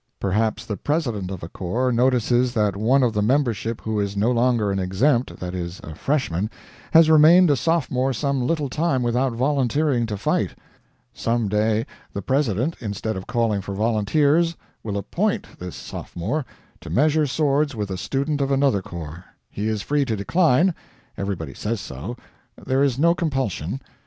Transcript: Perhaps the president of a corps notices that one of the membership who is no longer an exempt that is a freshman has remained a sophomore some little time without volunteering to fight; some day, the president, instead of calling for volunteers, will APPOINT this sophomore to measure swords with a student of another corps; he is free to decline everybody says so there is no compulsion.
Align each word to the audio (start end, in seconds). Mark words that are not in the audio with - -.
Perhaps 0.19 0.65
the 0.65 0.77
president 0.77 1.29
of 1.29 1.43
a 1.43 1.47
corps 1.47 1.91
notices 1.91 2.55
that 2.55 2.75
one 2.75 3.03
of 3.03 3.13
the 3.13 3.21
membership 3.21 3.81
who 3.81 3.99
is 3.99 4.17
no 4.17 4.31
longer 4.31 4.71
an 4.71 4.79
exempt 4.79 5.37
that 5.39 5.53
is 5.53 5.79
a 5.83 5.93
freshman 5.93 6.49
has 6.91 7.07
remained 7.07 7.51
a 7.51 7.55
sophomore 7.55 8.11
some 8.11 8.41
little 8.41 8.67
time 8.67 9.03
without 9.03 9.31
volunteering 9.33 10.07
to 10.07 10.17
fight; 10.17 10.55
some 11.13 11.47
day, 11.47 11.85
the 12.13 12.21
president, 12.23 12.75
instead 12.79 13.15
of 13.15 13.27
calling 13.27 13.61
for 13.61 13.75
volunteers, 13.75 14.55
will 14.81 14.97
APPOINT 14.97 15.59
this 15.59 15.75
sophomore 15.75 16.47
to 16.79 16.89
measure 16.89 17.27
swords 17.27 17.75
with 17.75 17.91
a 17.91 17.95
student 17.97 18.41
of 18.41 18.49
another 18.49 18.81
corps; 18.81 19.23
he 19.51 19.67
is 19.67 19.83
free 19.83 20.03
to 20.03 20.15
decline 20.15 20.73
everybody 21.15 21.53
says 21.53 21.79
so 21.79 22.17
there 22.65 22.81
is 22.81 22.97
no 22.97 23.13
compulsion. 23.13 23.79